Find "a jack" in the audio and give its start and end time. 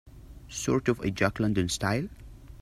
1.01-1.39